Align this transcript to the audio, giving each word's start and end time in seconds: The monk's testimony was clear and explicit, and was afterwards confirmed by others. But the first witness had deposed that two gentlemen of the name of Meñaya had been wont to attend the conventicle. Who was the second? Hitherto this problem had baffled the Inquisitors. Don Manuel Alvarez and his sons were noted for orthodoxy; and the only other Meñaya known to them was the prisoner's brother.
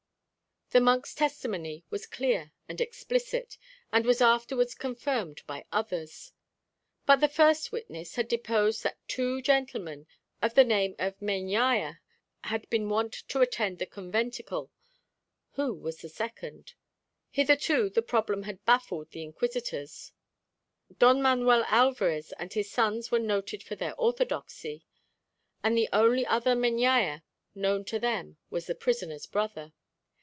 The 0.73 0.79
monk's 0.79 1.13
testimony 1.13 1.83
was 1.89 2.05
clear 2.07 2.53
and 2.69 2.79
explicit, 2.79 3.57
and 3.91 4.05
was 4.05 4.21
afterwards 4.21 4.73
confirmed 4.73 5.41
by 5.45 5.65
others. 5.69 6.31
But 7.05 7.17
the 7.17 7.27
first 7.27 7.73
witness 7.73 8.15
had 8.15 8.29
deposed 8.29 8.81
that 8.83 8.95
two 9.05 9.41
gentlemen 9.41 10.07
of 10.41 10.53
the 10.53 10.63
name 10.63 10.95
of 10.97 11.19
Meñaya 11.19 11.97
had 12.45 12.69
been 12.69 12.87
wont 12.87 13.11
to 13.27 13.41
attend 13.41 13.79
the 13.79 13.85
conventicle. 13.85 14.71
Who 15.55 15.73
was 15.73 15.97
the 15.97 16.07
second? 16.07 16.75
Hitherto 17.31 17.89
this 17.89 18.05
problem 18.07 18.43
had 18.43 18.63
baffled 18.63 19.11
the 19.11 19.23
Inquisitors. 19.23 20.13
Don 20.99 21.21
Manuel 21.21 21.65
Alvarez 21.67 22.31
and 22.39 22.53
his 22.53 22.71
sons 22.71 23.11
were 23.11 23.19
noted 23.19 23.61
for 23.61 23.75
orthodoxy; 23.97 24.85
and 25.61 25.77
the 25.77 25.89
only 25.91 26.25
other 26.25 26.55
Meñaya 26.55 27.23
known 27.53 27.83
to 27.83 27.99
them 27.99 28.37
was 28.49 28.67
the 28.67 28.73
prisoner's 28.75 29.25
brother. 29.25 29.73